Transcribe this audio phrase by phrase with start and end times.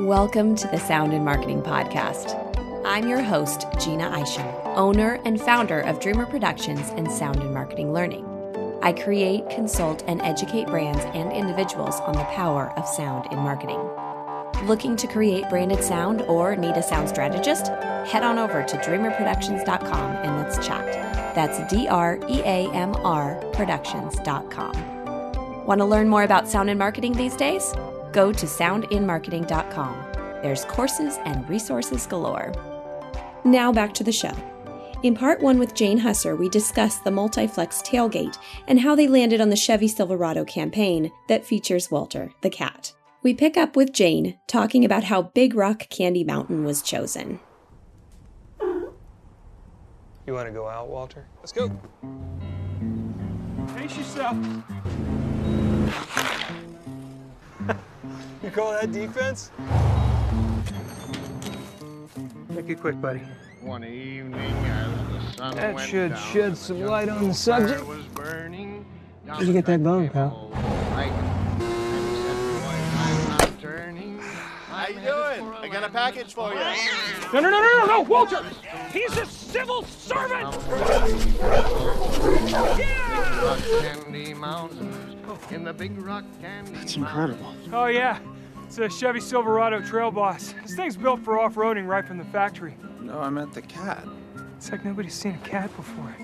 [0.00, 2.34] Welcome to the Sound In Marketing Podcast.
[2.84, 7.94] I'm your host, Jeanna Isham, owner and founder of Dreamr Productions and Sound In Marketing
[7.94, 8.26] Learning.
[8.82, 13.80] I create, consult, and educate brands and individuals on the power of sound in marketing.
[14.66, 17.68] Looking to create branded sound or need a sound strategist?
[18.06, 20.84] Head on over to dreamrproductions.com and let's chat.
[21.34, 25.64] That's D R E A M R productions.com.
[25.64, 27.72] Want to learn more about sound and marketing these days?
[28.16, 30.40] Go to soundinmarketing.com.
[30.40, 32.50] There's courses and resources galore.
[33.44, 34.32] Now back to the show.
[35.02, 39.42] In part one with Jane Hussar, we discussed the Multiflex tailgate and how they landed
[39.42, 42.94] on the Chevy Silverado campaign that features Walter, the cat.
[43.22, 47.38] We pick up with Jane talking about how Big Rock Candy Mountain was chosen.
[48.58, 51.26] You want to go out, Walter?
[51.40, 51.70] Let's go.
[53.76, 54.38] Pace yourself.
[58.42, 59.50] You call that defense?
[62.50, 63.20] Make it quick, buddy.
[63.60, 67.80] One evening as the sun That went should down, shed some light on the subject.
[67.80, 68.84] fire was burning.
[69.24, 70.50] Where'd you get that bone, pal?
[74.68, 75.52] How you doing?
[75.54, 76.60] I got a package for you.
[77.32, 78.44] No, no, no, no, no, no, Walter!
[78.92, 80.52] He's a civil servant!
[83.80, 87.54] Candy Mountain, in the big rock candy It's incredible.
[87.72, 88.18] Oh, yeah.
[88.64, 90.54] It's a Chevy Silverado Trail Boss.
[90.62, 92.76] This thing's built for off-roading right from the factory.
[93.00, 94.04] No, I meant the cat.
[94.56, 96.16] It's like nobody's seen a cat before.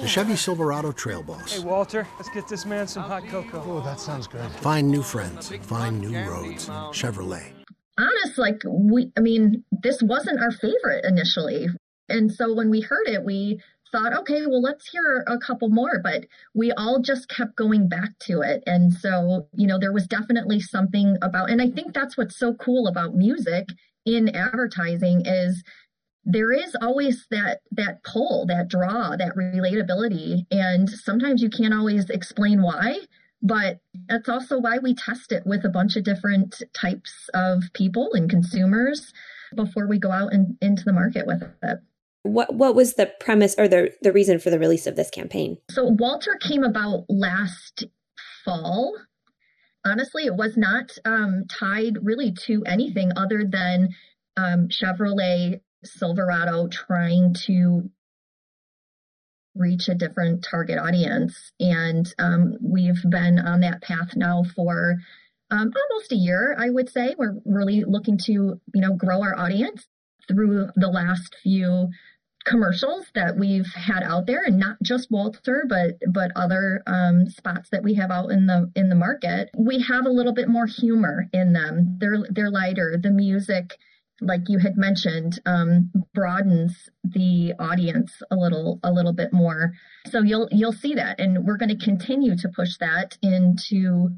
[0.00, 1.52] The Chevy Silverado Trail Boss.
[1.52, 1.66] Hey, Boss.
[1.66, 3.62] Walter, let's get this man some hot cocoa.
[3.66, 4.50] Oh, that sounds good.
[4.52, 6.68] Find new friends, find new roads.
[6.68, 7.52] Chevrolet.
[7.98, 11.68] honest, like we, I mean, this wasn't our favorite initially.
[12.08, 13.60] And so when we heard it, we
[13.90, 16.00] thought, okay, well, let's hear a couple more.
[16.02, 18.62] But we all just kept going back to it.
[18.66, 22.54] And so, you know, there was definitely something about, and I think that's what's so
[22.54, 23.68] cool about music
[24.04, 25.62] in advertising is
[26.26, 32.08] there is always that that pull that draw that relatability and sometimes you can't always
[32.08, 32.98] explain why
[33.44, 38.10] but that's also why we test it with a bunch of different types of people
[38.14, 39.12] and consumers
[39.54, 41.78] before we go out and into the market with it.
[42.24, 45.58] What what was the premise or the the reason for the release of this campaign?
[45.70, 47.84] So Walter came about last
[48.44, 48.96] fall.
[49.86, 53.90] Honestly, it was not um, tied really to anything other than
[54.38, 57.90] um, Chevrolet Silverado trying to
[59.54, 61.52] reach a different target audience.
[61.60, 64.96] And um, we've been on that path now for
[65.50, 67.14] um, almost a year, I would say.
[67.16, 69.86] We're really looking to, you know, grow our audience
[70.26, 71.90] through the last few
[72.44, 77.70] commercials that we've had out there and not just Walter but but other um, spots
[77.70, 80.66] that we have out in the in the market we have a little bit more
[80.66, 81.96] humor in them.
[81.98, 82.96] They're they're lighter.
[83.00, 83.78] The music
[84.20, 89.72] like you had mentioned um, broadens the audience a little a little bit more.
[90.10, 94.10] So you'll you'll see that and we're going to continue to push that into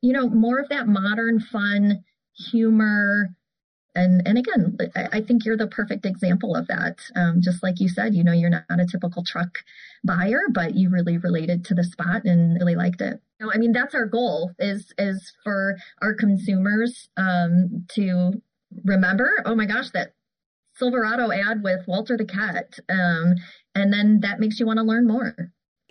[0.00, 2.04] you know more of that modern fun
[2.50, 3.30] humor
[3.94, 6.98] and and again I, think you're the perfect example of that.
[7.16, 9.58] Um, just like you said you know you're not a typical truck
[10.04, 13.20] buyer but you really related to the spot and really liked it.
[13.40, 18.42] Know, i mean that's our goal is is for our consumers um, to
[18.84, 20.12] remember oh my gosh that
[20.74, 23.34] silverado ad with walter the cat um,
[23.74, 25.34] and then that makes you want to learn more.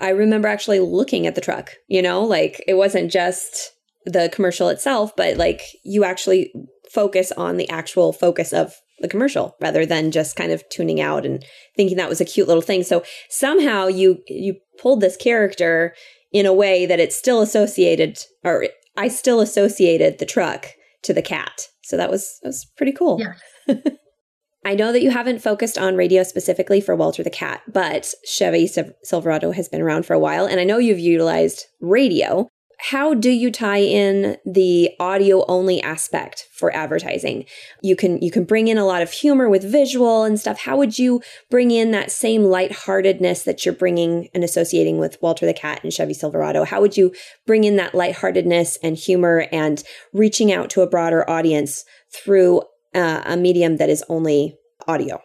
[0.00, 3.72] I remember actually looking at the truck, you know, like it wasn't just
[4.04, 6.52] the commercial itself, but like you actually
[6.92, 11.26] focus on the actual focus of the commercial rather than just kind of tuning out
[11.26, 11.44] and
[11.76, 12.82] thinking that was a cute little thing.
[12.82, 15.94] So somehow you you pulled this character
[16.32, 18.66] in a way that it's still associated or
[18.96, 20.70] I still associated the truck
[21.02, 21.68] to the cat.
[21.82, 23.20] So that was that was pretty cool.
[24.64, 28.68] I know that you haven't focused on radio specifically for Walter the Cat, but Chevy
[29.02, 32.46] Silverado has been around for a while, and I know you've utilized radio.
[32.90, 37.44] How do you tie in the audio only aspect for advertising?
[37.82, 40.60] You can you can bring in a lot of humor with visual and stuff.
[40.60, 45.46] How would you bring in that same lightheartedness that you're bringing and associating with Walter
[45.46, 46.64] the Cat and Chevy Silverado?
[46.64, 47.14] How would you
[47.46, 49.82] bring in that lightheartedness and humor and
[50.12, 52.62] reaching out to a broader audience through
[52.94, 54.56] uh, a medium that is only
[54.86, 55.20] audio.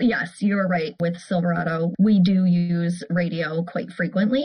[0.00, 0.94] Yes, you're right.
[1.00, 4.44] With Silverado, we do use radio quite frequently.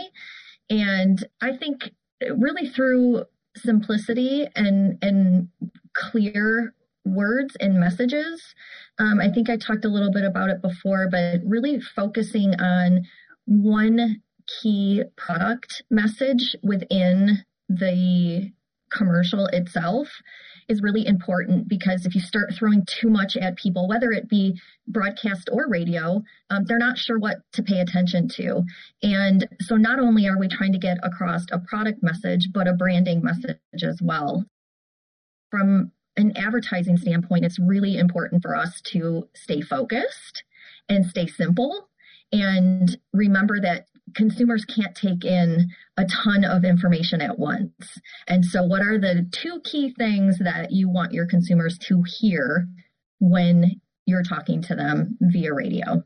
[0.69, 1.91] And I think
[2.35, 3.23] really through
[3.55, 5.49] simplicity and, and
[5.93, 6.73] clear
[7.05, 8.41] words and messages,
[8.99, 13.05] um, I think I talked a little bit about it before, but really focusing on
[13.45, 14.21] one
[14.61, 18.51] key product message within the
[18.91, 20.07] commercial itself
[20.69, 24.59] is really important because if you start throwing too much at people, whether it be
[24.87, 28.63] broadcast or radio, um, they're not sure what to pay attention to.
[29.01, 32.73] And so not only are we trying to get across a product message, but a
[32.73, 34.45] branding message as well.
[35.49, 40.43] From an advertising standpoint, it's really important for us to stay focused
[40.87, 41.89] and stay simple
[42.31, 47.99] and remember that consumers can't take in a ton of information at once.
[48.27, 52.67] And so, what are the two key things that you want your consumers to hear
[53.19, 56.03] when you're talking to them via radio?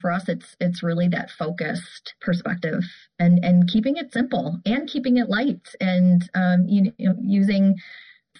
[0.00, 2.82] For us, it's it's really that focused perspective
[3.18, 7.76] and and keeping it simple and keeping it light and um, you know, using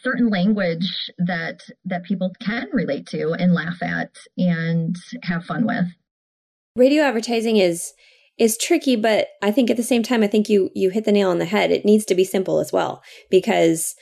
[0.02, 5.86] certain language that that people can relate to and laugh at and have fun with.
[6.76, 7.94] Radio advertising is
[8.38, 11.12] is tricky, but I think at the same time, I think you you hit the
[11.12, 11.70] nail on the head.
[11.70, 13.94] It needs to be simple as well because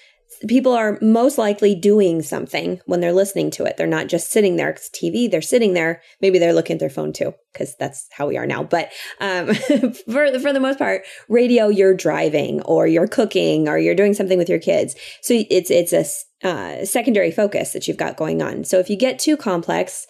[0.48, 3.76] people are most likely doing something when they're listening to it.
[3.76, 4.70] They're not just sitting there.
[4.70, 5.30] It's TV.
[5.30, 6.02] They're sitting there.
[6.20, 8.62] Maybe they're looking at their phone too, because that's how we are now.
[8.62, 8.90] But
[9.20, 9.54] um,
[10.10, 14.38] for for the most part, radio, you're driving or you're cooking or you're doing something
[14.38, 14.94] with your kids.
[15.20, 16.04] So it's it's a
[16.46, 18.64] uh, secondary focus that you've got going on.
[18.64, 20.06] So if you get too complex,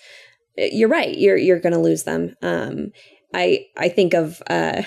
[0.57, 1.17] you're right.
[1.17, 2.37] You're you're going to lose them.
[2.43, 2.93] Um,
[3.35, 4.83] I I think of uh,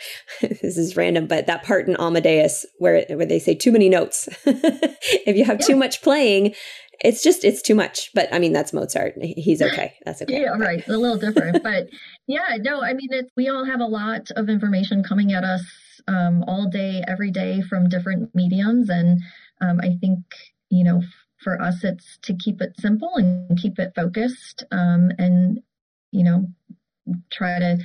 [0.40, 4.28] this is random, but that part in Amadeus where where they say too many notes.
[4.46, 5.66] if you have yeah.
[5.66, 6.54] too much playing,
[7.02, 8.10] it's just it's too much.
[8.14, 9.14] But I mean, that's Mozart.
[9.20, 9.94] He's okay.
[10.04, 10.42] That's okay.
[10.42, 10.86] yeah, right.
[10.86, 11.88] A little different, but
[12.26, 12.82] yeah, no.
[12.82, 15.64] I mean, it's, we all have a lot of information coming at us
[16.08, 19.20] um, all day, every day from different mediums, and
[19.60, 20.18] um, I think
[20.70, 21.02] you know.
[21.42, 25.62] For us, it's to keep it simple and keep it focused, um, and
[26.12, 26.48] you know,
[27.30, 27.78] try to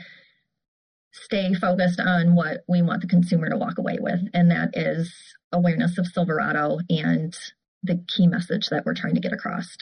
[1.12, 5.14] stay focused on what we want the consumer to walk away with, and that is
[5.52, 7.36] awareness of Silverado and
[7.84, 9.78] the key message that we're trying to get across.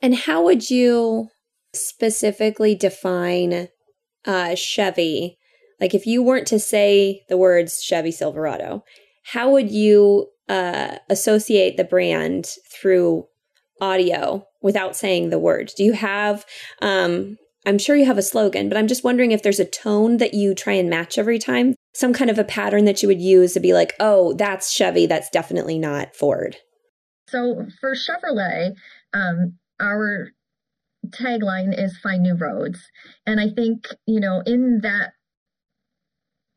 [0.00, 1.28] And how would you
[1.74, 3.68] specifically define
[4.24, 5.38] uh, Chevy?
[5.80, 8.84] Like, if you weren't to say the words Chevy Silverado,
[9.24, 13.26] how would you uh, associate the brand through
[13.80, 15.74] audio without saying the words?
[15.74, 16.46] Do you have
[16.80, 17.36] um,
[17.66, 20.34] I'm sure you have a slogan, but I'm just wondering if there's a tone that
[20.34, 23.54] you try and match every time, some kind of a pattern that you would use
[23.54, 26.56] to be like, oh, that's Chevy, that's definitely not Ford.
[27.28, 28.74] So for Chevrolet,
[29.14, 30.30] um, our
[31.08, 32.80] tagline is find new roads.
[33.26, 35.12] And I think, you know, in that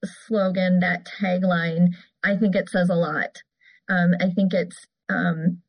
[0.04, 1.89] slogan, that tagline,
[2.24, 3.42] I think it says a lot.
[3.89, 5.62] Um, I think it's um,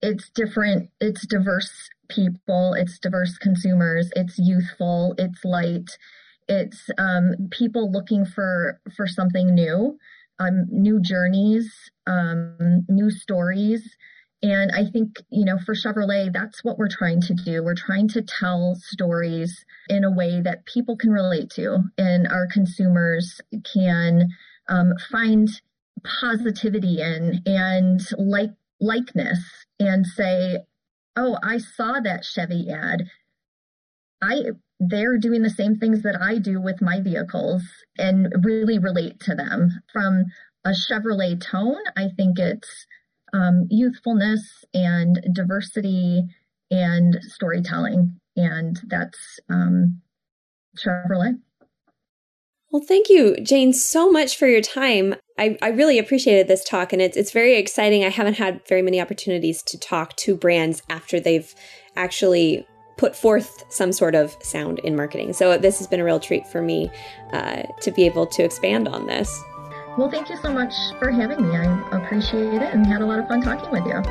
[0.00, 5.90] it's different, it's diverse people, it's diverse consumers, it's youthful, it's light,
[6.48, 9.98] it's um, people looking for for something new,
[10.38, 11.72] um, new journeys,
[12.06, 13.96] um, new stories.
[14.42, 17.64] And I think, you know, for Chevrolet, that's what we're trying to do.
[17.64, 22.46] We're trying to tell stories in a way that people can relate to and our
[22.46, 23.40] consumers
[23.72, 24.28] can
[24.68, 25.48] um, find
[26.04, 28.50] positivity in and like
[28.80, 29.40] likeness
[29.80, 30.58] and say,
[31.16, 33.08] oh, I saw that Chevy ad.
[34.22, 34.42] I
[34.78, 37.62] they're doing the same things that I do with my vehicles
[37.96, 39.70] and really relate to them.
[39.92, 40.26] From
[40.64, 42.86] a Chevrolet tone, I think it's
[43.32, 46.24] um, youthfulness and diversity
[46.70, 50.02] and storytelling, and that's um,
[50.76, 51.38] Chevrolet.
[52.70, 55.14] Well, thank you, Jane, so much for your time.
[55.38, 58.04] I, I really appreciated this talk, and it's it's very exciting.
[58.04, 61.54] I haven't had very many opportunities to talk to brands after they've
[61.94, 62.66] actually
[62.96, 65.34] put forth some sort of sound in marketing.
[65.34, 66.90] So this has been a real treat for me
[67.32, 69.28] uh, to be able to expand on this.
[69.98, 71.56] Well, thank you so much for having me.
[71.56, 74.02] I appreciate it and had a lot of fun talking with you.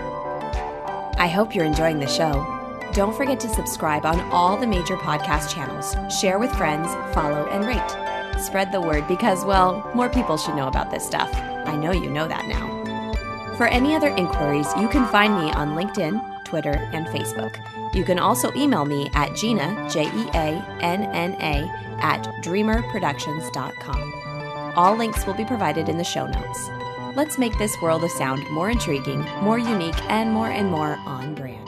[1.18, 2.46] I hope you're enjoying the show.
[2.94, 7.66] Don't forget to subscribe on all the major podcast channels, share with friends, follow, and
[7.66, 8.05] rate.
[8.38, 11.34] Spread the word because, well, more people should know about this stuff.
[11.34, 12.76] I know you know that now.
[13.58, 17.58] For any other inquiries, you can find me on LinkedIn, Twitter, and Facebook.
[17.96, 21.66] You can also email me at Jeanna, J E A N N A,
[22.02, 24.74] at dreamrproductions.com.
[24.76, 26.70] All links will be provided in the show notes.
[27.16, 31.34] Let's make this world of sound more intriguing, more unique, and more and more on
[31.34, 31.66] brand.